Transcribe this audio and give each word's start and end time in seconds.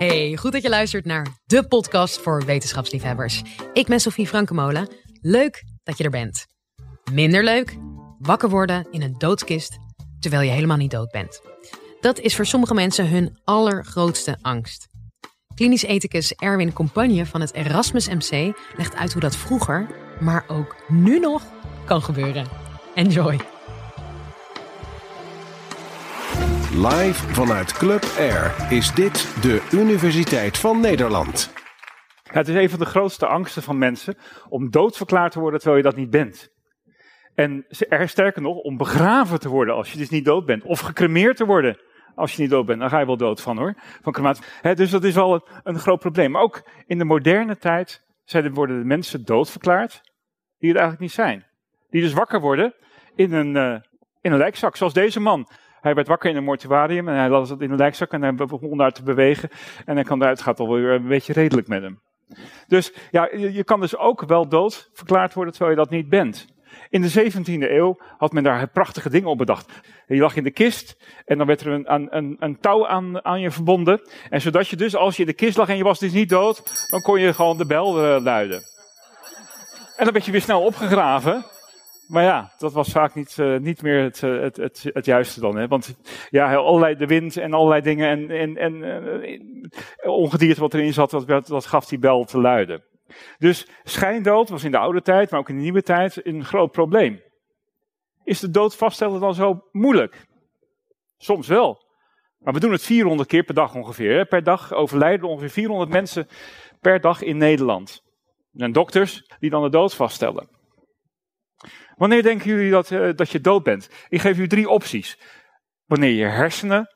Hey, 0.00 0.36
goed 0.36 0.52
dat 0.52 0.62
je 0.62 0.68
luistert 0.68 1.04
naar 1.04 1.26
de 1.46 1.68
podcast 1.68 2.18
voor 2.18 2.44
wetenschapsliefhebbers. 2.44 3.42
Ik 3.72 3.86
ben 3.86 4.00
Sofie 4.00 4.26
Frankemolen. 4.26 4.88
Leuk 5.20 5.64
dat 5.82 5.98
je 5.98 6.04
er 6.04 6.10
bent. 6.10 6.46
Minder 7.12 7.44
leuk? 7.44 7.76
Wakker 8.18 8.48
worden 8.48 8.86
in 8.90 9.02
een 9.02 9.14
doodskist 9.18 9.78
terwijl 10.20 10.42
je 10.42 10.50
helemaal 10.50 10.76
niet 10.76 10.90
dood 10.90 11.10
bent. 11.10 11.40
Dat 12.00 12.18
is 12.18 12.36
voor 12.36 12.46
sommige 12.46 12.74
mensen 12.74 13.08
hun 13.08 13.38
allergrootste 13.44 14.38
angst. 14.42 14.88
Klinisch 15.54 15.84
ethicus 15.84 16.34
Erwin 16.34 16.72
Compagne 16.72 17.26
van 17.26 17.40
het 17.40 17.54
Erasmus 17.54 18.08
MC 18.08 18.56
legt 18.76 18.96
uit 18.96 19.12
hoe 19.12 19.20
dat 19.20 19.36
vroeger, 19.36 19.86
maar 20.20 20.44
ook 20.48 20.76
nu 20.88 21.18
nog, 21.18 21.42
kan 21.84 22.02
gebeuren. 22.02 22.46
Enjoy! 22.94 23.49
Live 26.74 27.34
vanuit 27.34 27.72
Club 27.72 28.02
Air 28.18 28.72
is 28.72 28.94
dit 28.94 29.42
de 29.42 29.68
Universiteit 29.72 30.58
van 30.58 30.80
Nederland. 30.80 31.52
het 32.22 32.48
is 32.48 32.54
een 32.54 32.70
van 32.70 32.78
de 32.78 32.84
grootste 32.84 33.26
angsten 33.26 33.62
van 33.62 33.78
mensen 33.78 34.16
om 34.48 34.70
doodverklaard 34.70 35.32
te 35.32 35.40
worden 35.40 35.60
terwijl 35.60 35.82
je 35.82 35.88
dat 35.90 35.98
niet 35.98 36.10
bent. 36.10 36.48
En 37.34 37.66
er 37.88 38.08
sterker 38.08 38.42
nog, 38.42 38.56
om 38.56 38.76
begraven 38.76 39.40
te 39.40 39.48
worden 39.48 39.74
als 39.74 39.92
je 39.92 39.98
dus 39.98 40.10
niet 40.10 40.24
dood 40.24 40.46
bent. 40.46 40.64
Of 40.64 40.80
gecremeerd 40.80 41.36
te 41.36 41.46
worden 41.46 41.78
als 42.14 42.34
je 42.34 42.42
niet 42.42 42.50
dood 42.50 42.66
bent. 42.66 42.80
Dan 42.80 42.90
ga 42.90 42.98
je 42.98 43.06
wel 43.06 43.16
dood 43.16 43.40
van 43.40 43.58
hoor. 43.58 43.74
Van 44.02 44.12
crematie. 44.12 44.44
dus 44.74 44.90
dat 44.90 45.04
is 45.04 45.14
wel 45.14 45.48
een, 45.62 45.78
groot 45.78 46.00
probleem. 46.00 46.30
Maar 46.30 46.42
ook 46.42 46.68
in 46.86 46.98
de 46.98 47.04
moderne 47.04 47.56
tijd 47.56 48.04
worden 48.52 48.78
de 48.78 48.84
mensen 48.84 49.24
doodverklaard 49.24 50.00
die 50.58 50.68
het 50.68 50.78
eigenlijk 50.78 51.00
niet 51.00 51.12
zijn. 51.12 51.46
Die 51.90 52.02
dus 52.02 52.12
wakker 52.12 52.40
worden 52.40 52.74
in 53.14 53.32
een, 53.32 53.56
uh, 53.56 53.80
in 54.20 54.32
een 54.32 54.38
lijkzak. 54.38 54.76
Zoals 54.76 54.92
deze 54.92 55.20
man. 55.20 55.48
Hij 55.80 55.94
werd 55.94 56.08
wakker 56.08 56.30
in 56.30 56.36
een 56.36 56.44
mortuarium 56.44 57.08
en 57.08 57.14
hij 57.14 57.28
las 57.28 57.50
het 57.50 57.60
in 57.60 57.70
een 57.70 57.76
lijkzak 57.76 58.12
en 58.12 58.22
hij 58.22 58.34
begon 58.34 58.78
daar 58.78 58.92
te 58.92 59.02
bewegen. 59.02 59.48
En 59.84 59.94
hij 59.94 60.04
kan 60.04 60.20
eruit, 60.22 60.42
gaat 60.42 60.60
alweer 60.60 60.90
een 60.90 61.08
beetje 61.08 61.32
redelijk 61.32 61.68
met 61.68 61.82
hem. 61.82 62.00
Dus 62.66 62.92
ja, 63.10 63.28
je, 63.32 63.64
kan 63.64 63.80
dus 63.80 63.96
ook 63.96 64.24
wel 64.26 64.48
dood 64.48 64.90
verklaard 64.92 65.34
worden 65.34 65.54
terwijl 65.54 65.76
je 65.76 65.82
dat 65.82 65.90
niet 65.90 66.08
bent. 66.08 66.46
In 66.88 67.02
de 67.02 67.32
17e 67.32 67.70
eeuw 67.70 68.00
had 68.18 68.32
men 68.32 68.42
daar 68.42 68.68
prachtige 68.68 69.10
dingen 69.10 69.28
op 69.28 69.38
bedacht. 69.38 69.80
Je 70.06 70.16
lag 70.16 70.36
in 70.36 70.44
de 70.44 70.50
kist 70.50 70.96
en 71.24 71.38
dan 71.38 71.46
werd 71.46 71.60
er 71.60 71.72
een, 71.72 72.36
een, 72.44 72.58
touw 72.60 72.86
aan, 72.86 73.24
aan 73.24 73.40
je 73.40 73.50
verbonden. 73.50 74.00
En 74.30 74.40
zodat 74.40 74.68
je 74.68 74.76
dus, 74.76 74.96
als 74.96 75.16
je 75.16 75.22
in 75.22 75.28
de 75.28 75.34
kist 75.34 75.56
lag 75.56 75.68
en 75.68 75.76
je 75.76 75.84
was 75.84 75.98
dus 75.98 76.12
niet 76.12 76.28
dood, 76.28 76.88
dan 76.90 77.00
kon 77.00 77.20
je 77.20 77.34
gewoon 77.34 77.58
de 77.58 77.66
bel 77.66 78.04
uh, 78.04 78.22
luiden. 78.22 78.62
En 79.96 80.04
dan 80.04 80.12
werd 80.12 80.24
je 80.24 80.32
weer 80.32 80.40
snel 80.40 80.62
opgegraven. 80.62 81.44
Maar 82.10 82.22
ja, 82.22 82.52
dat 82.58 82.72
was 82.72 82.92
vaak 82.92 83.14
niet, 83.14 83.36
uh, 83.36 83.58
niet 83.58 83.82
meer 83.82 84.02
het, 84.02 84.22
uh, 84.22 84.40
het, 84.40 84.56
het, 84.56 84.90
het, 84.92 85.04
juiste 85.04 85.40
dan. 85.40 85.56
Hè? 85.56 85.68
Want 85.68 85.96
ja, 86.30 86.54
allerlei 86.54 86.94
de 86.94 87.06
wind 87.06 87.36
en 87.36 87.52
allerlei 87.52 87.80
dingen 87.80 88.08
en, 88.08 88.30
en, 88.30 88.56
en 88.56 88.74
uh, 90.04 90.10
ongedierte 90.10 90.60
wat 90.60 90.74
erin 90.74 90.92
zat, 90.92 91.10
dat, 91.10 91.46
dat 91.46 91.66
gaf 91.66 91.86
die 91.86 91.98
bel 91.98 92.24
te 92.24 92.40
luiden. 92.40 92.84
Dus 93.38 93.68
schijndood 93.82 94.48
was 94.48 94.64
in 94.64 94.70
de 94.70 94.78
oude 94.78 95.02
tijd, 95.02 95.30
maar 95.30 95.40
ook 95.40 95.48
in 95.48 95.56
de 95.56 95.62
nieuwe 95.62 95.82
tijd, 95.82 96.26
een 96.26 96.44
groot 96.44 96.70
probleem. 96.70 97.22
Is 98.24 98.40
de 98.40 98.50
dood 98.50 98.76
vaststellen 98.76 99.20
dan 99.20 99.34
zo 99.34 99.68
moeilijk? 99.70 100.26
Soms 101.16 101.48
wel. 101.48 101.88
Maar 102.38 102.52
we 102.52 102.60
doen 102.60 102.72
het 102.72 102.82
400 102.82 103.28
keer 103.28 103.42
per 103.42 103.54
dag 103.54 103.74
ongeveer. 103.74 104.16
Hè? 104.16 104.24
Per 104.24 104.42
dag 104.42 104.72
overlijden 104.72 105.28
ongeveer 105.28 105.50
400 105.50 105.90
mensen 105.90 106.28
per 106.80 107.00
dag 107.00 107.22
in 107.22 107.36
Nederland. 107.36 108.02
En 108.52 108.72
dokters 108.72 109.22
die 109.38 109.50
dan 109.50 109.62
de 109.62 109.70
dood 109.70 109.94
vaststellen. 109.94 110.59
Wanneer 112.00 112.22
denken 112.22 112.46
jullie 112.46 112.70
dat, 112.70 112.90
uh, 112.90 113.14
dat 113.14 113.30
je 113.30 113.40
dood 113.40 113.62
bent? 113.62 113.88
Ik 114.08 114.20
geef 114.20 114.38
u 114.38 114.46
drie 114.46 114.68
opties. 114.68 115.18
Wanneer 115.84 116.10
je 116.10 116.24
hersenen 116.24 116.94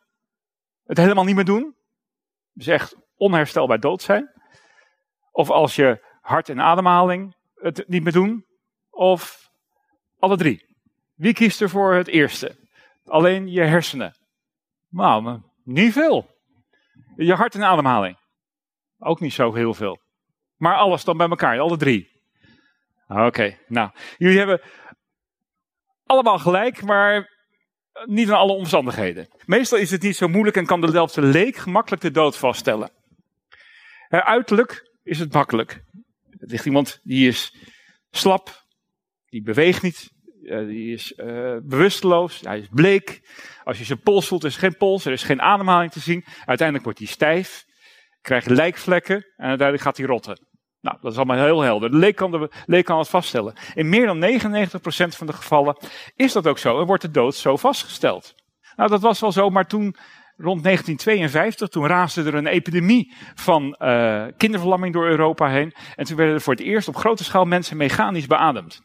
het 0.85 0.97
helemaal 0.97 1.25
niet 1.25 1.35
meer 1.35 1.45
doen. 1.45 1.77
Dus 2.53 2.67
echt 2.67 2.97
onherstelbaar 3.17 3.81
dood 3.81 4.03
zijn. 4.03 4.31
Of 5.31 5.51
als 5.51 5.77
je 5.77 6.05
hart 6.21 6.49
en 6.49 6.61
ademhaling 6.61 7.37
het 7.55 7.85
niet 7.89 8.03
meer 8.03 8.13
doen. 8.13 8.47
Of 8.91 9.51
alle 10.19 10.37
drie. 10.37 10.77
Wie 11.15 11.35
kiest 11.35 11.61
er 11.61 11.69
voor 11.69 11.95
het 11.95 12.09
eerste? 12.09 12.57
Alleen 13.05 13.51
je 13.51 13.63
hersenen. 13.63 14.17
Nou, 14.89 15.41
niet 15.65 15.93
veel. 15.93 16.31
Je 17.17 17.35
hart 17.35 17.55
en 17.55 17.65
ademhaling. 17.65 18.19
Ook 18.99 19.21
niet 19.21 19.33
zo 19.33 19.55
heel 19.55 19.75
veel. 19.75 20.01
Maar 20.57 20.77
alles 20.77 21.05
dan 21.05 21.17
bij 21.17 21.29
elkaar, 21.29 21.61
alle 21.61 21.77
drie. 21.77 22.15
Oké, 23.09 23.59
nou. 23.67 23.91
Jullie 24.19 24.39
hebben 24.39 24.61
allemaal 26.07 26.39
gelijk, 26.39 26.83
maar 26.83 27.33
niet 28.05 28.29
in 28.29 28.35
alle 28.35 28.53
omstandigheden. 28.53 29.29
Meestal 29.45 29.79
is 29.79 29.91
het 29.91 30.03
niet 30.03 30.17
zo 30.17 30.29
moeilijk 30.29 30.57
en 30.57 30.67
kan 30.67 30.81
de 30.81 30.91
Delftse 30.91 31.23
leek 31.23 31.57
gemakkelijk 31.57 32.03
de 32.03 32.11
dood 32.11 32.37
vaststellen. 32.37 32.91
Uiterlijk 34.09 34.91
is 35.03 35.19
het 35.19 35.33
makkelijk. 35.33 35.85
Er 36.31 36.49
ligt 36.49 36.67
iemand 36.67 37.01
die 37.03 37.29
is 37.29 37.55
slap, 38.11 38.65
die 39.27 39.43
beweegt 39.43 39.83
niet, 39.83 40.11
die 40.43 40.93
is 40.93 41.13
bewusteloos, 41.63 42.41
hij 42.41 42.59
is 42.59 42.69
bleek. 42.71 43.21
Als 43.65 43.79
je 43.79 43.85
zijn 43.85 44.01
pols 44.01 44.29
voelt, 44.29 44.45
is 44.45 44.55
er 44.55 44.61
geen 44.61 44.77
pols, 44.77 45.05
er 45.05 45.13
is 45.13 45.23
geen 45.23 45.43
ademhaling 45.43 45.93
te 45.93 46.01
zien. 46.01 46.25
Uiteindelijk 46.45 46.85
wordt 46.85 46.99
hij 46.99 47.09
stijf, 47.09 47.65
krijgt 48.21 48.51
lijkvlekken 48.51 49.17
en 49.17 49.47
uiteindelijk 49.47 49.83
gaat 49.83 49.97
hij 49.97 50.07
rotten. 50.07 50.47
Nou, 50.85 50.97
dat 51.01 51.13
is 51.13 51.17
allemaal 51.17 51.45
heel 51.45 51.61
helder. 51.61 51.91
De 51.91 51.97
leek 51.97 52.17
kan, 52.17 52.31
de, 52.31 52.51
leek 52.67 52.85
kan 52.85 52.99
het 52.99 53.09
vaststellen. 53.09 53.55
In 53.75 53.89
meer 53.89 54.07
dan 54.07 54.21
99% 54.21 55.17
van 55.17 55.27
de 55.27 55.33
gevallen 55.33 55.77
is 56.17 56.33
dat 56.33 56.47
ook 56.47 56.59
zo 56.59 56.81
en 56.81 56.87
wordt 56.87 57.03
de 57.03 57.11
dood 57.11 57.35
zo 57.35 57.57
vastgesteld. 57.57 58.35
Nou, 58.77 58.91
dat 58.91 59.01
was 59.01 59.21
wel 59.21 59.33
zo, 59.33 59.51
maar 59.51 59.67
toen 59.67 59.97
rond 60.37 60.63
1952, 60.63 61.69
toen 61.69 61.87
raasde 61.87 62.23
er 62.23 62.35
een 62.35 62.47
epidemie 62.47 63.15
van 63.35 63.77
uh, 63.79 64.27
kinderverlamming 64.37 64.93
door 64.93 65.07
Europa 65.07 65.49
heen. 65.49 65.75
En 65.95 66.05
toen 66.05 66.17
werden 66.17 66.35
er 66.35 66.41
voor 66.41 66.55
het 66.55 66.63
eerst 66.63 66.89
op 66.89 66.97
grote 66.97 67.25
schaal 67.25 67.45
mensen 67.45 67.77
mechanisch 67.77 68.27
beademd. 68.27 68.83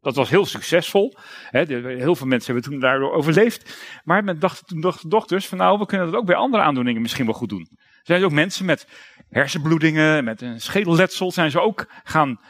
Dat 0.00 0.16
was 0.16 0.30
heel 0.30 0.46
succesvol. 0.46 1.14
heel 1.50 2.16
veel 2.16 2.26
mensen 2.26 2.52
hebben 2.52 2.70
toen 2.70 2.80
daardoor 2.80 3.12
overleefd. 3.12 3.84
Maar 4.04 4.24
men 4.24 4.38
dacht, 4.38 4.66
toen 4.66 4.80
dachten 4.80 5.08
dokters 5.08 5.48
van 5.48 5.58
nou, 5.58 5.78
we 5.78 5.86
kunnen 5.86 6.10
dat 6.10 6.20
ook 6.20 6.26
bij 6.26 6.36
andere 6.36 6.62
aandoeningen 6.62 7.02
misschien 7.02 7.26
wel 7.26 7.34
goed 7.34 7.48
doen. 7.48 7.68
Er 7.70 8.08
zijn 8.08 8.24
ook 8.24 8.32
mensen 8.32 8.64
met 8.64 8.86
hersenbloedingen, 9.32 10.24
met 10.24 10.40
een 10.40 10.60
schedelletsel, 10.60 11.32
zijn 11.32 11.50
ze 11.50 11.60
ook 11.60 11.86
gaan 12.02 12.40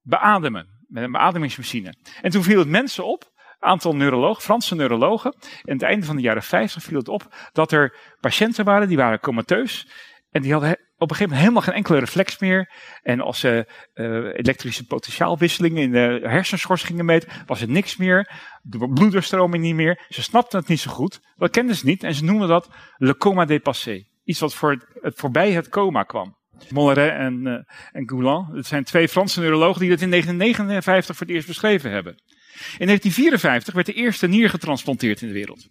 beademen. 0.00 0.66
Met 0.86 1.04
een 1.04 1.12
beademingsmachine. 1.12 1.94
En 2.20 2.30
toen 2.30 2.42
viel 2.42 2.58
het 2.58 2.68
mensen 2.68 3.06
op 3.06 3.32
aantal 3.64 3.96
neurologen, 3.96 4.42
Franse 4.42 4.74
neurologen. 4.74 5.34
En 5.62 5.72
het 5.72 5.82
einde 5.82 6.06
van 6.06 6.16
de 6.16 6.22
jaren 6.22 6.42
50 6.42 6.82
viel 6.82 6.98
het 6.98 7.08
op 7.08 7.34
dat 7.52 7.72
er 7.72 7.96
patiënten 8.20 8.64
waren 8.64 8.88
die 8.88 8.96
waren 8.96 9.20
comateus. 9.20 9.88
En 10.30 10.42
die 10.42 10.52
hadden 10.52 10.70
op 10.70 11.10
een 11.10 11.16
gegeven 11.16 11.22
moment 11.22 11.40
helemaal 11.40 11.62
geen 11.62 11.74
enkele 11.74 11.98
reflex 11.98 12.38
meer. 12.38 12.72
En 13.02 13.20
als 13.20 13.40
ze 13.40 13.72
uh, 13.94 14.06
elektrische 14.16 14.86
potentiaalwisselingen 14.86 15.82
in 15.82 15.90
de 15.90 16.20
hersenschors 16.22 16.82
gingen 16.82 17.04
meten, 17.04 17.28
was 17.46 17.60
er 17.60 17.68
niks 17.68 17.96
meer. 17.96 18.30
De 18.62 18.88
bloeddoorstroming 18.88 19.62
niet 19.62 19.74
meer. 19.74 20.04
Ze 20.08 20.22
snapten 20.22 20.58
het 20.58 20.68
niet 20.68 20.80
zo 20.80 20.90
goed. 20.90 21.20
Dat 21.36 21.50
kenden 21.50 21.76
ze 21.76 21.86
niet. 21.86 22.02
En 22.02 22.14
ze 22.14 22.24
noemden 22.24 22.48
dat 22.48 22.70
le 22.96 23.16
coma 23.16 23.44
dépassé. 23.44 24.06
Iets 24.24 24.40
wat 24.40 24.54
voor 24.54 24.70
het, 25.00 25.14
voorbij 25.16 25.52
het 25.52 25.68
coma 25.68 26.02
kwam. 26.02 26.36
Molleret 26.70 27.12
en, 27.12 27.46
uh, 27.46 27.58
en 27.92 28.08
Goulan. 28.08 28.50
Het 28.54 28.66
zijn 28.66 28.84
twee 28.84 29.08
Franse 29.08 29.40
neurologen 29.40 29.80
die 29.80 29.90
dat 29.90 30.00
in 30.00 30.10
1959 30.10 31.16
voor 31.16 31.26
het 31.26 31.34
eerst 31.34 31.46
beschreven 31.46 31.90
hebben. 31.90 32.12
In 32.54 32.86
1954 32.86 33.74
werd 33.74 33.86
de 33.86 33.92
eerste 33.92 34.26
nier 34.26 34.50
getransplanteerd 34.50 35.22
in 35.22 35.28
de 35.28 35.34
wereld. 35.34 35.68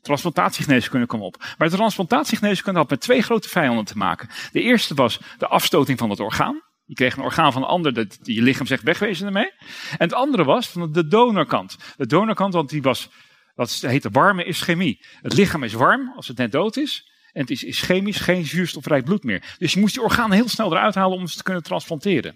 Transplantatiegeneeskunde 0.00 1.06
kwam 1.06 1.22
op. 1.22 1.36
Maar 1.58 1.68
de 1.68 1.76
transplantatiegeneeskunde 1.76 2.78
had 2.78 2.90
met 2.90 3.00
twee 3.00 3.22
grote 3.22 3.48
vijanden 3.48 3.84
te 3.84 3.96
maken. 3.96 4.28
De 4.52 4.60
eerste 4.60 4.94
was 4.94 5.20
de 5.38 5.46
afstoting 5.46 5.98
van 5.98 6.10
het 6.10 6.20
orgaan. 6.20 6.62
Je 6.84 6.94
kreeg 6.94 7.16
een 7.16 7.22
orgaan 7.22 7.52
van 7.52 7.62
een 7.62 7.68
ander, 7.68 7.94
dat 7.94 8.18
je 8.22 8.42
lichaam 8.42 8.66
zegt 8.66 8.82
wegwezen 8.82 9.26
ermee. 9.26 9.52
En 9.90 9.96
het 9.98 10.12
andere 10.12 10.44
was 10.44 10.68
van 10.68 10.92
de 10.92 11.06
donorkant. 11.06 11.76
De 11.96 12.06
donorkant, 12.06 12.54
want 12.54 12.70
die 12.70 12.82
was, 12.82 13.10
dat 13.54 13.70
heette 13.70 14.10
warme 14.10 14.44
ischemie. 14.44 15.04
Het 15.20 15.32
lichaam 15.32 15.62
is 15.62 15.72
warm 15.72 16.12
als 16.16 16.28
het 16.28 16.36
net 16.36 16.52
dood 16.52 16.76
is. 16.76 17.11
En 17.32 17.40
het 17.40 17.50
is 17.50 17.64
ischemisch 17.64 18.20
geen 18.20 18.46
zuurstofrijk 18.46 19.04
bloed 19.04 19.24
meer. 19.24 19.56
Dus 19.58 19.72
je 19.72 19.80
moest 19.80 19.94
die 19.94 20.02
organen 20.02 20.36
heel 20.36 20.48
snel 20.48 20.72
eruit 20.72 20.94
halen 20.94 21.18
om 21.18 21.26
ze 21.26 21.36
te 21.36 21.42
kunnen 21.42 21.62
transplanteren. 21.62 22.34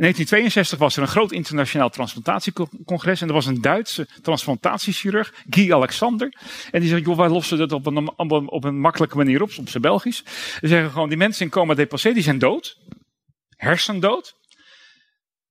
In 0.00 0.06
1962 0.06 0.78
was 0.78 0.96
er 0.96 1.02
een 1.02 1.08
groot 1.08 1.32
internationaal 1.32 1.90
transplantatiecongres. 1.90 3.20
En 3.20 3.28
er 3.28 3.34
was 3.34 3.46
een 3.46 3.60
Duitse 3.60 4.08
transplantatiechirurg, 4.22 5.34
Guy 5.50 5.72
Alexander. 5.72 6.34
En 6.70 6.80
die 6.80 6.88
zei, 6.88 7.02
joh, 7.02 7.16
wij 7.16 7.28
lossen 7.28 7.58
dat 7.58 7.72
op 7.72 7.86
een, 7.86 8.18
op 8.50 8.64
een, 8.64 8.80
makkelijke 8.80 9.16
manier 9.16 9.42
op, 9.42 9.50
op 9.58 9.68
zijn 9.68 9.82
Belgisch. 9.82 10.22
Ze 10.60 10.66
zeggen 10.68 10.90
gewoon, 10.90 11.08
die 11.08 11.18
mensen 11.18 11.44
in 11.44 11.50
coma 11.50 11.74
dépassé, 11.74 12.12
die 12.12 12.22
zijn 12.22 12.38
dood. 12.38 12.78
Hersendood. 13.56 14.34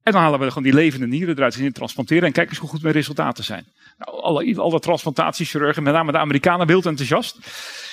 En 0.04 0.12
dan 0.12 0.22
halen 0.22 0.40
we 0.40 0.48
gewoon 0.48 0.64
die 0.64 0.74
levende 0.74 1.08
nieren 1.08 1.36
eruit 1.36 1.56
en 1.56 1.74
transplanteren. 1.74 2.24
En 2.24 2.32
kijk 2.32 2.50
eens 2.50 2.58
hoe 2.58 2.70
goed 2.70 2.82
mijn 2.82 2.94
resultaten 2.94 3.44
zijn. 3.44 3.66
Nou, 3.98 4.22
alle, 4.22 4.62
alle 4.62 4.80
transplantatiechirurgen, 4.80 5.84
met 5.84 5.94
name 5.94 6.12
de 6.12 6.18
Amerikanen, 6.18 6.68
wild 6.68 6.86
enthousiast. 6.86 7.38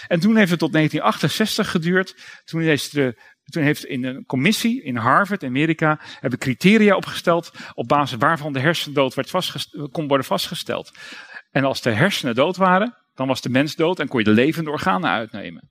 En 0.09 0.21
toen 0.21 0.37
heeft 0.37 0.51
het 0.51 0.59
tot 0.59 0.73
1968 0.73 1.71
geduurd. 1.71 2.15
Toen 2.45 2.61
is 2.63 2.91
de 2.91 3.35
toen 3.47 3.63
heeft 3.63 3.85
in 3.85 4.05
een 4.05 4.25
commissie 4.27 4.83
in 4.83 4.97
Harvard, 4.97 5.45
Amerika, 5.45 6.01
hebben 6.21 6.39
criteria 6.39 6.97
opgesteld 6.97 7.51
op 7.75 7.89
basis 7.89 8.19
waarvan 8.19 8.53
de 8.53 8.61
hersendood 8.61 9.15
werd 9.15 9.61
kon 9.91 10.09
worden 10.09 10.27
vastgesteld. 10.27 10.91
En 11.51 11.65
als 11.65 11.83
de 11.83 11.91
hersenen 11.91 12.35
dood 12.35 12.57
waren, 12.57 12.97
dan 13.15 13.27
was 13.27 13.41
de 13.41 13.49
mens 13.49 13.75
dood 13.75 14.01
en 14.01 14.09
kon 14.09 14.19
je 14.19 14.25
de 14.25 14.31
levende 14.31 14.71
organen 14.71 15.11
uitnemen. 15.11 15.69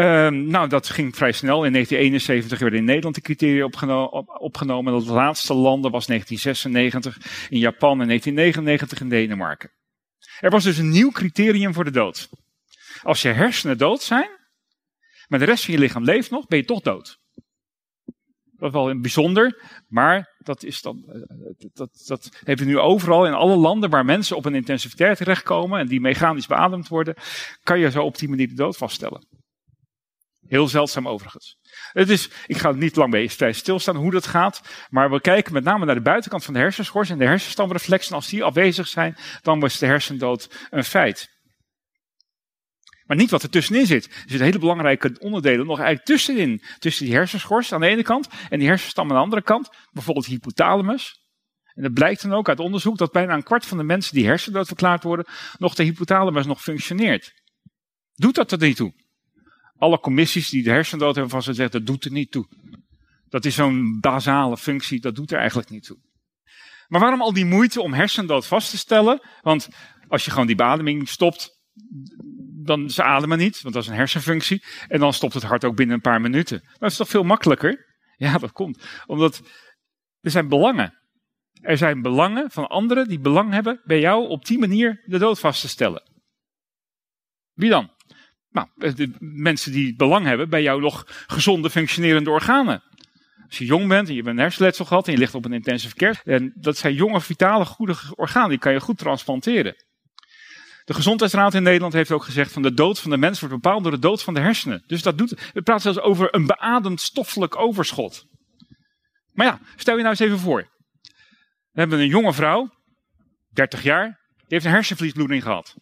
Ehm, 0.00 0.46
nou, 0.46 0.68
dat 0.68 0.88
ging 0.88 1.16
vrij 1.16 1.32
snel. 1.32 1.64
In 1.64 1.72
1971 1.72 2.58
werden 2.58 2.78
in 2.78 2.84
Nederland 2.84 3.14
de 3.14 3.20
criteria 3.20 3.64
opgeno 3.64 4.04
opgenomen. 4.38 4.92
Dat 4.92 5.06
laatste 5.06 5.54
landen 5.54 5.90
was 5.90 6.06
1996 6.06 7.48
in 7.48 7.58
Japan 7.58 8.00
en 8.00 8.06
1999 8.06 9.00
in 9.00 9.08
Denemarken. 9.08 9.70
Er 10.38 10.50
was 10.50 10.64
dus 10.64 10.78
een 10.78 10.88
nieuw 10.88 11.10
criterium 11.10 11.74
voor 11.74 11.84
de 11.84 11.90
dood. 11.90 12.28
Als 13.02 13.22
je 13.22 13.28
hersenen 13.28 13.78
dood 13.78 14.02
zijn, 14.02 14.28
maar 15.28 15.38
de 15.38 15.44
rest 15.44 15.64
van 15.64 15.74
je 15.74 15.80
lichaam 15.80 16.04
leeft 16.04 16.30
nog, 16.30 16.46
ben 16.46 16.58
je 16.58 16.64
toch 16.64 16.80
dood. 16.80 17.18
Dat 18.56 18.68
is 18.68 18.74
wel 18.74 19.00
bijzonder, 19.00 19.62
maar 19.88 20.36
dat, 20.38 20.62
is 20.62 20.82
dan, 20.82 21.04
eh, 21.06 21.20
dat, 21.72 22.04
dat, 22.06 22.40
dat 22.44 22.58
we 22.58 22.64
nu 22.64 22.78
overal 22.78 23.26
in 23.26 23.32
alle 23.32 23.56
landen 23.56 23.90
waar 23.90 24.04
mensen 24.04 24.36
op 24.36 24.44
een 24.44 24.54
intensiviteit 24.54 25.16
terechtkomen 25.16 25.80
en 25.80 25.86
die 25.86 26.00
mechanisch 26.00 26.46
beademd 26.46 26.88
worden, 26.88 27.14
kan 27.62 27.78
je 27.78 27.90
zo 27.90 28.02
op 28.02 28.18
die 28.18 28.28
manier 28.28 28.48
de 28.48 28.54
dood 28.54 28.76
vaststellen. 28.76 29.39
Heel 30.50 30.68
zeldzaam 30.68 31.08
overigens. 31.08 31.58
Het 31.92 32.10
is, 32.10 32.30
ik 32.46 32.56
ga 32.58 32.72
niet 32.72 32.96
lang 32.96 33.10
bij 33.10 33.52
stilstaan 33.52 33.96
hoe 33.96 34.10
dat 34.10 34.26
gaat, 34.26 34.60
maar 34.88 35.10
we 35.10 35.20
kijken 35.20 35.52
met 35.52 35.64
name 35.64 35.84
naar 35.84 35.94
de 35.94 36.00
buitenkant 36.00 36.44
van 36.44 36.54
de 36.54 36.60
hersenschors 36.60 37.10
en 37.10 37.18
de 37.18 37.24
hersenstamreflexen. 37.24 38.14
Als 38.14 38.28
die 38.28 38.44
afwezig 38.44 38.88
zijn, 38.88 39.16
dan 39.42 39.60
was 39.60 39.78
de 39.78 39.86
hersendood 39.86 40.66
een 40.70 40.84
feit. 40.84 41.28
Maar 43.06 43.16
niet 43.16 43.30
wat 43.30 43.42
er 43.42 43.50
tussenin 43.50 43.86
zit. 43.86 44.04
Er 44.04 44.12
zitten 44.12 44.46
hele 44.46 44.58
belangrijke 44.58 45.16
onderdelen 45.18 45.66
nog 45.66 45.78
eigenlijk 45.78 46.06
tussenin. 46.06 46.62
Tussen 46.78 47.04
die 47.04 47.14
hersenschors 47.14 47.72
aan 47.72 47.80
de 47.80 47.86
ene 47.86 48.02
kant 48.02 48.28
en 48.48 48.58
die 48.58 48.68
hersenstam 48.68 49.08
aan 49.08 49.16
de 49.16 49.22
andere 49.22 49.42
kant. 49.42 49.68
Bijvoorbeeld 49.90 50.26
hypothalamus. 50.26 51.24
En 51.74 51.82
het 51.82 51.94
blijkt 51.94 52.22
dan 52.22 52.32
ook 52.32 52.48
uit 52.48 52.60
onderzoek 52.60 52.98
dat 52.98 53.12
bijna 53.12 53.34
een 53.34 53.42
kwart 53.42 53.66
van 53.66 53.78
de 53.78 53.84
mensen 53.84 54.14
die 54.14 54.26
hersendood 54.26 54.66
verklaard 54.66 55.02
worden, 55.02 55.26
nog 55.58 55.74
de 55.74 55.82
hypothalamus 55.82 56.46
nog 56.46 56.62
functioneert. 56.62 57.32
Doet 58.14 58.34
dat 58.34 58.52
er 58.52 58.58
niet 58.58 58.76
toe? 58.76 58.99
Alle 59.80 60.00
commissies 60.00 60.48
die 60.48 60.62
de 60.62 60.70
hersendood 60.70 61.16
hebben 61.16 61.42
zeggen, 61.42 61.70
dat 61.70 61.86
doet 61.86 62.04
er 62.04 62.10
niet 62.10 62.30
toe. 62.30 62.46
Dat 63.28 63.44
is 63.44 63.54
zo'n 63.54 64.00
basale 64.00 64.56
functie, 64.56 65.00
dat 65.00 65.14
doet 65.14 65.32
er 65.32 65.38
eigenlijk 65.38 65.70
niet 65.70 65.84
toe. 65.84 65.98
Maar 66.88 67.00
waarom 67.00 67.20
al 67.20 67.32
die 67.32 67.44
moeite 67.44 67.80
om 67.80 67.92
hersendood 67.92 68.46
vast 68.46 68.70
te 68.70 68.78
stellen? 68.78 69.20
Want 69.40 69.68
als 70.08 70.24
je 70.24 70.30
gewoon 70.30 70.46
die 70.46 70.56
bademing 70.56 71.08
stopt, 71.08 71.60
dan 72.64 72.90
ze 72.90 73.02
ademen 73.02 73.38
niet, 73.38 73.62
want 73.62 73.74
dat 73.74 73.82
is 73.82 73.88
een 73.88 73.94
hersenfunctie. 73.94 74.64
En 74.88 75.00
dan 75.00 75.12
stopt 75.12 75.34
het 75.34 75.42
hart 75.42 75.64
ook 75.64 75.76
binnen 75.76 75.94
een 75.94 76.02
paar 76.02 76.20
minuten. 76.20 76.62
Dat 76.78 76.90
is 76.90 76.96
toch 76.96 77.08
veel 77.08 77.22
makkelijker? 77.22 77.86
Ja, 78.16 78.38
dat 78.38 78.52
komt. 78.52 78.84
Omdat 79.06 79.42
er 80.20 80.30
zijn 80.30 80.48
belangen. 80.48 80.98
Er 81.60 81.76
zijn 81.76 82.02
belangen 82.02 82.50
van 82.50 82.68
anderen 82.68 83.08
die 83.08 83.20
belang 83.20 83.52
hebben 83.52 83.80
bij 83.84 84.00
jou 84.00 84.28
op 84.28 84.44
die 84.44 84.58
manier 84.58 85.02
de 85.06 85.18
dood 85.18 85.40
vast 85.40 85.60
te 85.60 85.68
stellen. 85.68 86.02
Wie 87.52 87.70
dan? 87.70 87.90
Nou, 88.50 88.68
de 88.76 89.10
mensen 89.18 89.72
die 89.72 89.96
belang 89.96 90.26
hebben 90.26 90.48
bij 90.48 90.62
jou 90.62 90.80
nog 90.80 91.04
gezonde, 91.26 91.70
functionerende 91.70 92.30
organen. 92.30 92.82
Als 93.46 93.58
je 93.58 93.64
jong 93.64 93.88
bent 93.88 94.08
en 94.08 94.14
je 94.14 94.20
hebt 94.20 94.32
een 94.32 94.42
hersenletsel 94.42 94.84
gehad 94.84 95.06
en 95.06 95.12
je 95.12 95.18
ligt 95.18 95.34
op 95.34 95.44
een 95.44 95.52
intensive 95.52 95.94
care. 95.94 96.20
En 96.24 96.52
dat 96.54 96.76
zijn 96.76 96.94
jonge, 96.94 97.20
vitale, 97.20 97.64
goede 97.64 97.94
organen. 98.14 98.48
Die 98.48 98.58
kan 98.58 98.72
je 98.72 98.80
goed 98.80 98.98
transplanteren. 98.98 99.74
De 100.84 100.94
Gezondheidsraad 100.94 101.54
in 101.54 101.62
Nederland 101.62 101.92
heeft 101.92 102.10
ook 102.10 102.24
gezegd 102.24 102.52
van 102.52 102.62
de 102.62 102.74
dood 102.74 103.00
van 103.00 103.10
de 103.10 103.16
mens 103.16 103.40
wordt 103.40 103.54
bepaald 103.54 103.82
door 103.82 103.92
de 103.92 103.98
dood 103.98 104.22
van 104.22 104.34
de 104.34 104.40
hersenen. 104.40 104.82
Dus 104.86 105.02
dat 105.02 105.18
doet, 105.18 105.50
we 105.52 105.62
praten 105.62 105.82
zelfs 105.82 105.98
over 106.08 106.34
een 106.34 106.46
beademd 106.46 107.00
stoffelijk 107.00 107.56
overschot. 107.56 108.24
Maar 109.32 109.46
ja, 109.46 109.60
stel 109.76 109.94
je 109.94 110.02
nou 110.02 110.10
eens 110.10 110.24
even 110.24 110.38
voor. 110.38 110.68
We 111.70 111.80
hebben 111.80 111.98
een 111.98 112.06
jonge 112.06 112.32
vrouw, 112.32 112.70
30 113.50 113.82
jaar, 113.82 114.06
die 114.36 114.46
heeft 114.48 114.64
een 114.64 114.70
hersenvliesbloeding 114.70 115.42
gehad. 115.42 115.76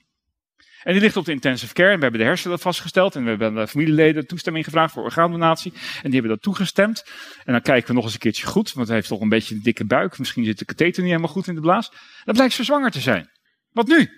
En 0.88 0.94
die 0.94 1.02
ligt 1.02 1.16
op 1.16 1.24
de 1.24 1.32
intensive 1.32 1.74
care 1.74 1.90
en 1.90 1.96
we 1.96 2.02
hebben 2.02 2.20
de 2.20 2.26
hersenen 2.26 2.58
vastgesteld 2.58 3.14
en 3.14 3.22
we 3.22 3.28
hebben 3.28 3.54
de 3.54 3.68
familieleden 3.68 4.26
toestemming 4.26 4.64
gevraagd 4.64 4.92
voor 4.92 5.02
orgaandonatie. 5.02 5.72
En 5.74 6.10
die 6.10 6.12
hebben 6.12 6.30
dat 6.30 6.42
toegestemd. 6.42 7.04
En 7.44 7.52
dan 7.52 7.62
kijken 7.62 7.88
we 7.88 7.94
nog 7.94 8.04
eens 8.04 8.12
een 8.12 8.18
keertje 8.18 8.46
goed, 8.46 8.72
want 8.72 8.86
hij 8.86 8.96
heeft 8.96 9.08
toch 9.08 9.20
een 9.20 9.28
beetje 9.28 9.54
een 9.54 9.62
dikke 9.62 9.84
buik. 9.84 10.18
Misschien 10.18 10.44
zit 10.44 10.58
de 10.58 10.64
katheter 10.64 11.02
niet 11.02 11.10
helemaal 11.10 11.32
goed 11.32 11.46
in 11.46 11.54
de 11.54 11.60
blaas. 11.60 11.92
Dan 12.24 12.34
blijkt 12.34 12.54
ze 12.54 12.64
zwanger 12.64 12.90
te 12.90 13.00
zijn. 13.00 13.30
Wat 13.72 13.86
nu? 13.86 14.10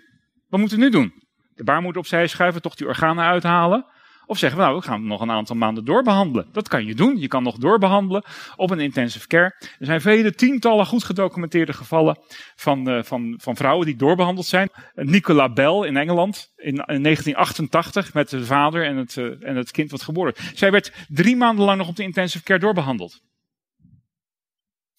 Wat 0.48 0.60
moeten 0.60 0.78
we 0.78 0.84
nu 0.84 0.90
doen? 0.90 1.12
De 1.54 1.64
baarmoeder 1.64 2.00
opzij 2.00 2.26
schuiven, 2.26 2.62
toch 2.62 2.74
die 2.74 2.86
organen 2.86 3.24
uithalen? 3.24 3.86
Of 4.30 4.38
zeggen 4.38 4.58
we, 4.58 4.64
nou, 4.64 4.76
we 4.78 4.84
gaan 4.84 5.06
nog 5.06 5.20
een 5.20 5.30
aantal 5.30 5.56
maanden 5.56 5.84
doorbehandelen. 5.84 6.48
Dat 6.52 6.68
kan 6.68 6.86
je 6.86 6.94
doen. 6.94 7.18
Je 7.18 7.28
kan 7.28 7.42
nog 7.42 7.56
doorbehandelen 7.56 8.24
op 8.56 8.70
een 8.70 8.80
intensive 8.80 9.26
care. 9.26 9.54
Er 9.78 9.86
zijn 9.86 10.00
vele 10.00 10.34
tientallen 10.34 10.86
goed 10.86 11.04
gedocumenteerde 11.04 11.72
gevallen 11.72 12.18
van, 12.56 12.88
uh, 12.88 13.02
van, 13.02 13.34
van 13.42 13.56
vrouwen 13.56 13.86
die 13.86 13.96
doorbehandeld 13.96 14.46
zijn. 14.46 14.68
Nicola 14.94 15.52
Bell 15.52 15.86
in 15.86 15.96
Engeland 15.96 16.52
in, 16.56 16.66
in 16.66 17.02
1988 17.02 18.14
met 18.14 18.30
de 18.30 18.44
vader 18.44 18.84
en 18.84 18.96
het, 18.96 19.16
uh, 19.16 19.48
en 19.48 19.56
het 19.56 19.70
kind 19.70 19.90
wat 19.90 20.02
geboren 20.02 20.34
Zij 20.54 20.70
werd 20.70 20.92
drie 21.08 21.36
maanden 21.36 21.64
lang 21.64 21.78
nog 21.78 21.88
op 21.88 21.96
de 21.96 22.02
intensive 22.02 22.44
care 22.44 22.60
doorbehandeld 22.60 23.20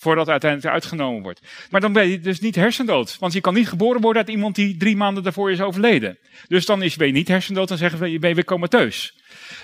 voordat 0.01 0.29
uiteindelijk 0.29 0.73
uitgenomen 0.73 1.21
wordt. 1.21 1.41
Maar 1.69 1.81
dan 1.81 1.93
ben 1.93 2.07
je 2.07 2.19
dus 2.19 2.39
niet 2.39 2.55
hersendood. 2.55 3.17
Want 3.19 3.33
je 3.33 3.41
kan 3.41 3.53
niet 3.53 3.69
geboren 3.69 4.01
worden 4.01 4.21
uit 4.21 4.31
iemand 4.31 4.55
die 4.55 4.77
drie 4.77 4.95
maanden 4.95 5.23
daarvoor 5.23 5.51
is 5.51 5.61
overleden. 5.61 6.19
Dus 6.47 6.65
dan 6.65 6.81
is, 6.81 6.95
ben 6.95 7.07
je 7.07 7.13
niet 7.13 7.27
hersendood, 7.27 7.67
dan 7.67 7.77
zeggen 7.77 7.99
we, 7.99 8.11
je 8.11 8.19
ben 8.19 8.35
weer 8.35 8.43
comateus. 8.43 9.20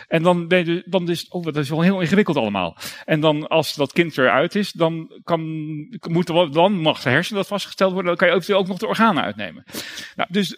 En 0.08 0.24
dan 0.24 0.48
ben 0.48 0.66
je, 0.66 0.84
dan 0.86 1.10
is, 1.10 1.28
oh, 1.28 1.44
dat 1.44 1.58
is 1.58 1.70
wel 1.70 1.82
heel 1.82 2.02
ingewikkeld 2.02 2.38
allemaal. 2.38 2.78
En 3.06 3.20
dan, 3.20 3.48
als 3.48 3.76
dat 3.76 3.94
kind 3.94 4.18
eruit 4.18 4.56
is, 4.56 4.72
dan, 4.72 5.22
kan, 5.24 5.42
moet 6.10 6.54
dan 6.54 6.80
mag 6.80 7.02
de 7.02 7.10
hersendood 7.10 7.48
vastgesteld 7.48 7.92
worden, 7.94 8.18
dan 8.18 8.28
kan 8.28 8.28
je 8.28 8.54
ook, 8.54 8.62
ook 8.62 8.68
nog 8.68 8.78
de 8.78 8.88
organen 8.88 9.24
uitnemen. 9.24 9.64
Nou, 10.16 10.30
dus 10.32 10.58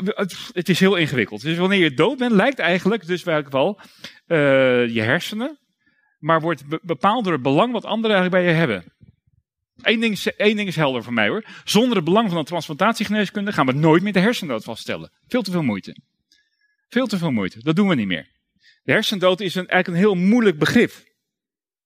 het, 0.54 0.70
is 0.70 0.80
heel 0.80 0.96
ingewikkeld. 0.96 1.42
Dus 1.42 1.58
wanneer 1.58 1.80
je 1.80 1.94
dood 1.94 2.18
bent, 2.18 2.32
lijkt 2.32 2.60
eigenlijk 2.60 3.08
dus 3.08 3.24
wel 3.24 3.80
uh, 4.28 4.38
je 4.88 5.02
hersenen, 5.02 5.60
maar 6.20 6.42
wordt 6.42 6.64
bepaald 6.82 7.24
door 7.24 7.34
het 7.34 7.42
belang 7.42 7.72
wat 7.72 7.86
anderen 7.86 8.18
eigenlijk 8.18 8.44
bij 8.44 8.54
je 8.54 8.60
hebben. 8.60 8.94
Eén 9.82 10.00
ding, 10.00 10.14
is, 10.14 10.36
één 10.36 10.56
ding 10.56 10.68
is 10.68 10.76
helder 10.76 11.04
voor 11.04 11.14
mij 11.14 11.28
hoor. 11.28 11.46
Zonder 11.64 11.96
het 11.96 12.06
belang 12.06 12.30
van 12.30 12.38
een 12.38 12.46
transplantatiegeneeskunde 12.46 13.52
gaan 13.52 13.66
we 13.66 13.74
nooit 13.74 14.04
meer 14.04 14.14
de 14.14 14.20
hersendood 14.20 14.64
vaststellen. 14.64 15.12
Veel 15.28 15.42
te 15.42 15.52
veel 15.52 15.64
moeite. 15.64 15.96
Veel 16.88 17.08
te 17.08 17.18
veel 17.18 17.32
moeite. 17.32 17.64
Dat 17.64 17.76
doen 17.76 17.88
we 17.88 17.96
niet 17.96 18.08
meer. 18.08 18.39
De 18.90 18.96
hersendood 18.96 19.40
is 19.40 19.56
een, 19.56 19.68
eigenlijk 19.68 19.88
een 19.88 20.10
heel 20.10 20.28
moeilijk 20.28 20.60
begrip. 20.60 20.92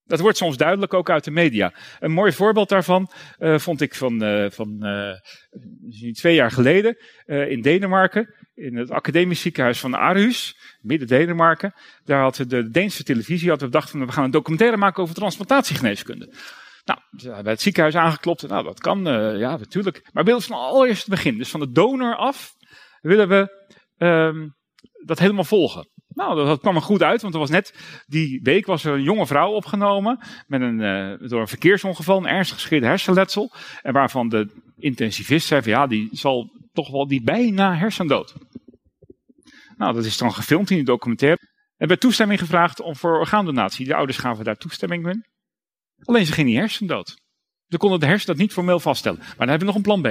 Dat 0.04 0.20
wordt 0.20 0.38
soms 0.38 0.58
duidelijk 0.58 0.94
ook 0.94 1.10
uit 1.10 1.24
de 1.24 1.32
media. 1.32 1.74
Een 2.00 2.12
mooi 2.12 2.32
voorbeeld 2.32 2.70
daarvan 2.70 3.12
uh, 3.40 3.60
vond 3.60 3.82
ik 3.82 3.96
van, 3.96 4.24
uh, 4.24 4.50
van 4.50 4.78
uh, 4.82 6.14
twee 6.14 6.36
jaar 6.36 6.52
geleden 6.52 6.98
in 7.26 7.62
Denemarken. 7.62 8.36
In 8.54 8.76
het 8.76 8.92
academisch 8.92 9.42
ziekenhuis 9.42 9.80
van 9.80 9.96
Aarhus, 9.96 10.58
midden 10.82 11.08
Denemarken. 11.08 11.74
Daar 12.04 12.22
had 12.22 12.36
de 12.48 12.70
Deense 12.70 13.04
televisie 13.04 13.50
had 13.50 13.60
bedacht 13.60 13.90
van 13.90 14.06
we 14.06 14.12
gaan 14.12 14.24
een 14.24 14.32
documentaire 14.32 14.78
maken 14.78 15.04
over 15.04 15.16
transplantatiegeneeskunde. 15.16 16.34
Nou, 16.84 17.00
bij 17.42 17.52
het 17.52 17.62
ziekenhuis 17.62 17.96
aangeklopt. 17.96 18.48
Nou, 18.48 18.64
dat 18.64 18.80
kan, 18.80 19.04
ja, 19.38 19.58
natuurlijk. 19.58 20.10
Maar 20.12 20.24
bij 20.24 20.40
van 20.40 20.58
allereerst 20.58 21.08
begin, 21.08 21.38
dus 21.38 21.50
van 21.50 21.60
de 21.60 21.72
donor 21.72 22.16
af, 22.16 22.54
willen 23.02 23.28
we 23.28 23.68
um, 24.06 24.56
dat 25.06 25.20
helemaal 25.20 25.44
volgen. 25.44 25.92
Nou, 26.14 26.46
dat, 26.46 26.60
kwam 26.60 26.76
er 26.76 26.82
goed 26.82 27.04
uit, 27.04 27.22
want 27.22 27.34
er 27.34 27.40
was 27.40 27.50
net 27.50 27.74
die 28.06 28.40
week 28.44 28.66
was 28.66 28.84
er 28.84 28.94
een 28.94 29.04
jonge 29.04 29.28
vrouw 29.28 29.52
opgenomen 29.52 30.20
met 30.48 30.62
een, 30.62 30.80
uh, 30.80 31.30
door 31.30 31.42
een 31.42 31.48
verkeersongeval, 31.48 32.18
een 32.18 32.28
ernstig 32.28 32.58
gescheerde 32.58 32.86
hersenletsel. 32.86 33.52
En 33.82 33.94
waarvan 33.94 34.30
de 34.30 34.62
intensivist 34.76 35.48
zei 35.48 35.62
van 35.62 35.72
ja, 35.72 35.88
die 35.88 36.10
zal 36.12 36.50
toch 36.72 36.92
wel 36.92 37.08
die 37.08 37.24
bijna 37.24 37.76
hersendood. 37.76 38.36
Nou, 39.78 39.94
dat 39.94 40.06
is 40.06 40.18
dan 40.18 40.34
gefilmd 40.34 40.70
in 40.70 40.76
die 40.76 40.86
documentaire. 40.86 41.52
En 41.78 41.88
werd 41.88 42.00
toestemming 42.00 42.40
gevraagd 42.40 42.82
om 42.82 42.96
voor 42.96 43.20
orgaandonatie. 43.20 43.86
De 43.86 43.96
ouders 43.96 44.18
gaven 44.18 44.46
daar 44.46 44.56
toestemming 44.56 45.08
in. 45.08 45.26
Alleen 46.04 46.26
ze 46.26 46.34
ging 46.34 46.48
niet 46.48 46.58
hersendood. 46.58 47.22
Ze 47.68 47.78
konden 47.78 48.00
de 48.00 48.06
hersen 48.06 48.28
dat 48.28 48.38
niet 48.38 48.54
formeel 48.54 48.80
vaststellen. 48.80 49.20
Maar 49.20 49.36
dan 49.38 49.50
hebben 49.50 49.68
we 49.68 49.74
nog 49.74 49.76
een 49.76 49.82
plan 49.82 50.02
B. 50.02 50.08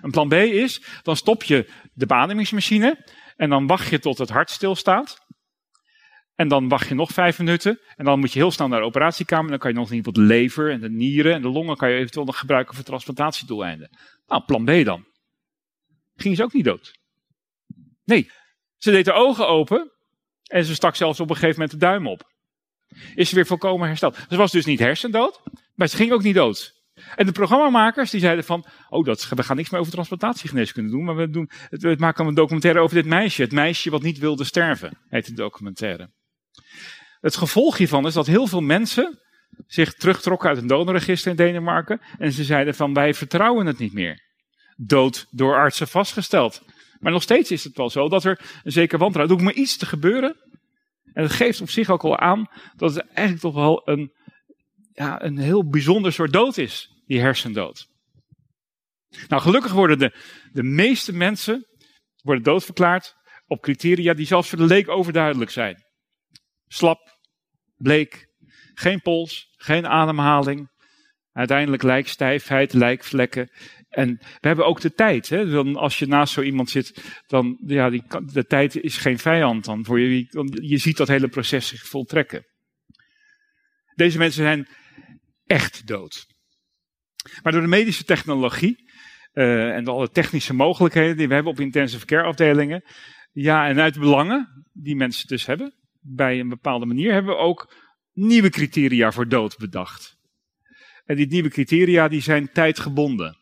Een 0.00 0.10
plan 0.10 0.28
B 0.28 0.32
is, 0.32 0.84
dan 1.02 1.16
stop 1.16 1.42
je 1.42 1.70
de 1.92 2.06
beademingsmachine 2.06 3.04
en 3.36 3.50
dan 3.50 3.66
wacht 3.66 3.88
je 3.88 3.98
tot 3.98 4.18
het 4.18 4.28
hart 4.30 4.50
stilstaat. 4.50 5.22
En 6.34 6.48
dan 6.48 6.68
wacht 6.68 6.88
je 6.88 6.94
nog 6.94 7.10
vijf 7.10 7.38
minuten. 7.38 7.80
En 7.96 8.04
dan 8.04 8.18
moet 8.18 8.32
je 8.32 8.38
heel 8.38 8.50
snel 8.50 8.68
naar 8.68 8.80
de 8.80 8.86
operatiekamer. 8.86 9.50
Dan 9.50 9.58
kan 9.58 9.70
je 9.70 9.76
nog 9.76 9.90
niet 9.90 10.04
wat 10.04 10.16
lever 10.16 10.70
en 10.70 10.80
de 10.80 10.90
nieren 10.90 11.34
en 11.34 11.42
de 11.42 11.48
longen 11.48 11.76
kan 11.76 11.90
je 11.90 11.96
eventueel 11.96 12.24
nog 12.24 12.38
gebruiken 12.38 12.74
voor 12.74 12.84
transplantatiedoeleinden. 12.84 13.90
Nou, 14.26 14.42
plan 14.44 14.64
B 14.64 14.84
dan. 14.84 15.06
Ging 16.16 16.36
ze 16.36 16.42
ook 16.42 16.52
niet 16.52 16.64
dood. 16.64 16.98
Nee, 18.04 18.30
ze 18.76 18.90
deed 18.90 19.06
haar 19.06 19.16
ogen 19.16 19.48
open 19.48 19.92
en 20.44 20.64
ze 20.64 20.74
stak 20.74 20.96
zelfs 20.96 21.20
op 21.20 21.30
een 21.30 21.36
gegeven 21.36 21.60
moment 21.60 21.80
de 21.80 21.86
duim 21.86 22.06
op 22.06 22.32
is 23.14 23.28
ze 23.28 23.34
weer 23.34 23.46
volkomen 23.46 23.88
hersteld. 23.88 24.16
Ze 24.28 24.36
was 24.36 24.52
dus 24.52 24.64
niet 24.64 24.78
hersendood, 24.78 25.40
maar 25.74 25.88
ze 25.88 25.96
ging 25.96 26.12
ook 26.12 26.22
niet 26.22 26.34
dood. 26.34 26.73
En 27.14 27.26
de 27.26 27.32
programmamakers 27.32 28.10
die 28.10 28.20
zeiden 28.20 28.44
van, 28.44 28.66
oh, 28.88 29.04
dat, 29.04 29.28
we 29.28 29.42
gaan 29.42 29.56
niks 29.56 29.70
meer 29.70 29.80
over 29.80 29.92
transplantatiegeneeskunde 29.92 30.90
doen, 30.90 31.04
maar 31.04 31.16
we, 31.16 31.28
doen, 31.28 31.50
we 31.70 31.94
maken 31.98 32.26
een 32.26 32.34
documentaire 32.34 32.80
over 32.80 32.96
dit 32.96 33.06
meisje. 33.06 33.42
Het 33.42 33.52
meisje 33.52 33.90
wat 33.90 34.02
niet 34.02 34.18
wilde 34.18 34.44
sterven, 34.44 34.98
heet 35.08 35.26
de 35.26 35.32
documentaire. 35.32 36.10
Het 37.20 37.36
gevolg 37.36 37.76
hiervan 37.76 38.06
is 38.06 38.14
dat 38.14 38.26
heel 38.26 38.46
veel 38.46 38.60
mensen 38.60 39.18
zich 39.66 39.94
terugtrokken 39.94 40.48
uit 40.48 40.58
een 40.58 40.66
donorregister 40.66 41.30
in 41.30 41.36
Denemarken 41.36 42.00
en 42.18 42.32
ze 42.32 42.44
zeiden 42.44 42.74
van, 42.74 42.94
wij 42.94 43.14
vertrouwen 43.14 43.66
het 43.66 43.78
niet 43.78 43.92
meer. 43.92 44.22
Dood 44.76 45.26
door 45.30 45.54
artsen 45.54 45.88
vastgesteld. 45.88 46.62
Maar 46.98 47.12
nog 47.12 47.22
steeds 47.22 47.50
is 47.50 47.64
het 47.64 47.76
wel 47.76 47.90
zo 47.90 48.08
dat 48.08 48.24
er 48.24 48.60
een 48.62 48.72
zeker 48.72 48.98
wantrouwen. 48.98 49.36
Er 49.36 49.40
hoeft 49.40 49.54
maar 49.54 49.64
iets 49.64 49.76
te 49.76 49.86
gebeuren 49.86 50.36
En 51.12 51.22
dat 51.22 51.32
geeft 51.32 51.60
op 51.60 51.70
zich 51.70 51.90
ook 51.90 52.04
al 52.04 52.18
aan 52.18 52.46
dat 52.76 52.94
het 52.94 53.06
eigenlijk 53.06 53.40
toch 53.40 53.54
wel 53.54 53.82
een, 53.84 54.12
ja, 54.94 55.22
een 55.22 55.38
heel 55.38 55.68
bijzonder 55.68 56.12
soort 56.12 56.32
dood 56.32 56.56
is, 56.56 57.02
die 57.06 57.20
hersendood. 57.20 57.86
Nou, 59.28 59.42
gelukkig 59.42 59.72
worden 59.72 59.98
de, 59.98 60.12
de 60.52 60.62
meeste 60.62 61.12
mensen 61.12 61.66
worden 62.22 62.44
doodverklaard 62.44 63.14
op 63.46 63.62
criteria 63.62 64.14
die 64.14 64.26
zelfs 64.26 64.48
voor 64.48 64.58
de 64.58 64.64
leek 64.64 64.88
overduidelijk 64.88 65.50
zijn. 65.50 65.82
Slap, 66.66 67.18
bleek, 67.76 68.26
geen 68.74 69.00
pols, 69.00 69.54
geen 69.56 69.86
ademhaling, 69.86 70.68
uiteindelijk 71.32 71.82
lijkstijfheid, 71.82 72.72
lijkvlekken. 72.72 73.50
En 73.88 74.16
we 74.16 74.46
hebben 74.48 74.66
ook 74.66 74.80
de 74.80 74.92
tijd. 74.92 75.28
Hè? 75.28 75.62
Als 75.74 75.98
je 75.98 76.06
naast 76.06 76.32
zo 76.32 76.42
iemand 76.42 76.70
zit, 76.70 77.20
dan 77.26 77.62
ja, 77.66 77.90
die, 77.90 78.02
de 78.32 78.44
tijd 78.44 78.76
is 78.76 78.96
geen 78.96 79.18
vijand 79.18 79.64
dan 79.64 79.84
voor 79.84 80.00
je. 80.00 80.26
Je 80.68 80.78
ziet 80.78 80.96
dat 80.96 81.08
hele 81.08 81.28
proces 81.28 81.66
zich 81.66 81.82
voltrekken. 81.82 82.44
Deze 83.94 84.18
mensen 84.18 84.42
zijn 84.42 84.68
echt 85.54 85.86
dood. 85.86 86.26
Maar 87.42 87.52
door 87.52 87.60
de 87.60 87.68
medische 87.68 88.04
technologie 88.04 88.92
uh, 89.32 89.74
en 89.76 89.86
alle 89.86 90.10
technische 90.10 90.54
mogelijkheden 90.54 91.16
die 91.16 91.28
we 91.28 91.34
hebben 91.34 91.52
op 91.52 91.60
intensive 91.60 92.06
care 92.06 92.22
afdelingen, 92.22 92.84
ja, 93.32 93.68
en 93.68 93.80
uit 93.80 93.98
belangen 93.98 94.66
die 94.72 94.96
mensen 94.96 95.28
dus 95.28 95.46
hebben, 95.46 95.74
bij 96.00 96.40
een 96.40 96.48
bepaalde 96.48 96.86
manier, 96.86 97.12
hebben 97.12 97.34
we 97.34 97.40
ook 97.40 97.74
nieuwe 98.12 98.50
criteria 98.50 99.12
voor 99.12 99.28
dood 99.28 99.56
bedacht. 99.56 100.16
En 101.04 101.16
die 101.16 101.26
nieuwe 101.26 101.48
criteria 101.48 102.08
die 102.08 102.22
zijn 102.22 102.52
tijdgebonden. 102.52 103.36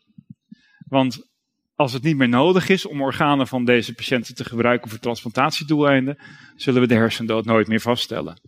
Want 0.87 1.31
als 1.75 1.93
het 1.93 2.03
niet 2.03 2.17
meer 2.17 2.29
nodig 2.29 2.69
is 2.69 2.85
om 2.85 3.01
organen 3.01 3.47
van 3.47 3.65
deze 3.65 3.93
patiënten 3.93 4.35
te 4.35 4.45
gebruiken 4.45 4.89
voor 4.89 4.99
transplantatiedoeleinden, 4.99 6.17
zullen 6.55 6.81
we 6.81 6.87
de 6.87 6.95
hersendood 6.95 7.45
nooit 7.45 7.67
meer 7.67 7.81
vaststellen. 7.81 8.41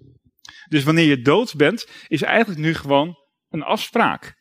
Dus 0.70 0.84
wanneer 0.84 1.08
je 1.08 1.22
dood 1.22 1.56
bent, 1.56 1.88
is 2.08 2.22
eigenlijk 2.22 2.60
nu 2.60 2.74
gewoon 2.74 3.25
een 3.50 3.64
afspraak. 3.64 4.34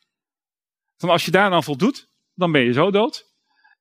Van 0.96 1.08
als 1.08 1.24
je 1.24 1.30
daar 1.30 1.50
dan 1.50 1.64
voldoet, 1.64 2.08
dan 2.34 2.52
ben 2.52 2.62
je 2.62 2.72
zo 2.72 2.90
dood. 2.90 3.32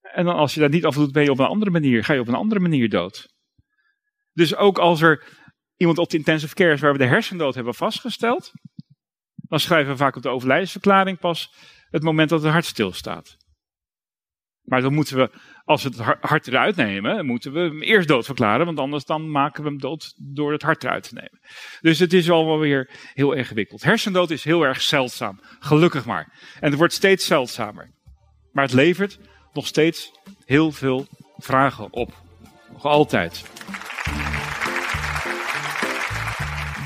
En 0.01 0.25
dan 0.25 0.35
als 0.35 0.53
je 0.53 0.59
daar 0.59 0.69
niet 0.69 0.85
aan 0.85 0.93
voldoet, 0.93 1.13
ben 1.13 1.23
je 1.23 1.31
op 1.31 1.39
een 1.39 1.45
andere 1.45 1.71
manier, 1.71 2.03
ga 2.03 2.13
je 2.13 2.19
op 2.19 2.27
een 2.27 2.33
andere 2.33 2.59
manier 2.59 2.89
dood. 2.89 3.33
Dus 4.33 4.55
ook 4.55 4.77
als 4.77 5.01
er 5.01 5.41
iemand 5.77 5.97
op 5.97 6.09
de 6.09 6.17
intensive 6.17 6.53
care 6.53 6.73
is 6.73 6.81
waar 6.81 6.91
we 6.91 6.97
de 6.97 7.05
hersendood 7.05 7.55
hebben 7.55 7.73
vastgesteld, 7.73 8.51
dan 9.35 9.59
schrijven 9.59 9.91
we 9.91 9.97
vaak 9.97 10.15
op 10.15 10.21
de 10.21 10.29
overlijdensverklaring 10.29 11.19
pas 11.19 11.53
het 11.89 12.03
moment 12.03 12.29
dat 12.29 12.41
het 12.43 12.51
hart 12.51 12.65
stilstaat. 12.65 13.35
Maar 14.63 14.81
dan 14.81 14.93
moeten 14.93 15.17
we, 15.17 15.29
als 15.65 15.83
we 15.83 15.89
het 15.89 16.17
hart 16.21 16.47
eruit 16.47 16.75
nemen, 16.75 17.25
moeten 17.25 17.53
we 17.53 17.59
hem 17.59 17.81
eerst 17.81 18.07
dood 18.07 18.25
verklaren, 18.25 18.65
want 18.65 18.79
anders 18.79 19.05
dan 19.05 19.31
maken 19.31 19.63
we 19.63 19.69
hem 19.69 19.79
dood 19.79 20.13
door 20.17 20.51
het 20.51 20.61
hart 20.61 20.83
eruit 20.83 21.03
te 21.07 21.13
nemen. 21.13 21.39
Dus 21.81 21.99
het 21.99 22.13
is 22.13 22.29
al 22.29 22.45
wel 22.45 22.59
weer 22.59 22.89
heel 23.13 23.33
ingewikkeld. 23.33 23.83
Hersendood 23.83 24.29
is 24.29 24.43
heel 24.43 24.63
erg 24.63 24.81
zeldzaam, 24.81 25.39
gelukkig 25.59 26.05
maar. 26.05 26.33
En 26.59 26.69
het 26.69 26.77
wordt 26.77 26.93
steeds 26.93 27.25
zeldzamer. 27.25 27.91
Maar 28.51 28.63
het 28.63 28.73
levert 28.73 29.19
nog 29.53 29.67
steeds 29.67 30.11
heel 30.45 30.71
veel 30.71 31.07
vragen 31.37 31.93
op. 31.93 32.13
Nog 32.71 32.85
altijd. 32.85 33.45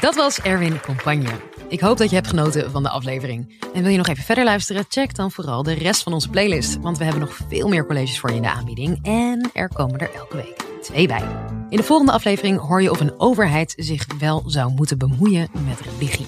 Dat 0.02 0.16
was 0.16 0.42
Erwin 0.42 0.80
Compagne. 0.80 1.57
Ik 1.70 1.80
hoop 1.80 1.98
dat 1.98 2.10
je 2.10 2.16
hebt 2.16 2.28
genoten 2.28 2.72
van 2.72 2.84
de 2.84 2.90
aflevering. 2.90 3.56
En 3.74 3.82
wil 3.82 3.92
je 3.92 3.98
nog 3.98 4.08
even 4.08 4.24
verder 4.24 4.44
luisteren? 4.44 4.86
Check 4.90 5.16
dan 5.16 5.32
vooral 5.32 5.64
de 5.64 5.74
rest 5.74 6.04
van 6.04 6.14
onze 6.14 6.30
playlist. 6.30 6.80
Want 6.80 6.98
we 6.98 7.04
hebben 7.04 7.22
nog 7.22 7.40
veel 7.50 7.68
meer 7.68 7.86
colleges 7.86 8.20
voor 8.20 8.30
je 8.30 8.36
in 8.36 8.42
de 8.42 8.52
aanbieding. 8.52 9.00
En 9.06 9.50
er 9.54 9.70
komen 9.74 10.00
er 10.00 10.14
elke 10.14 10.36
week 10.36 10.66
twee 10.82 11.08
bij. 11.08 11.24
In 11.70 11.78
de 11.78 11.84
volgende 11.84 12.12
aflevering 12.12 12.60
hoor 12.60 12.82
je 12.82 12.92
of 12.92 13.00
een 13.00 13.20
overheid 13.20 13.74
zich 13.78 14.06
wel 14.20 14.44
zou 14.46 14.72
moeten 14.74 14.98
bemoeien 14.98 15.50
met 15.66 15.80
religie. 15.80 16.28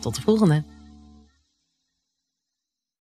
Tot 0.00 0.14
de 0.14 0.22
volgende. 0.22 0.73